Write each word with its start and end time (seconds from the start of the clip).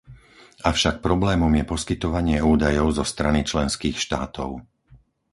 Avšak 0.71 0.95
problémom 1.07 1.51
je 1.61 1.61
poskytovanie 1.73 2.37
údajov 2.53 2.87
zo 2.97 3.05
strany 3.11 3.39
členských 3.51 3.97
štátov. 4.03 4.49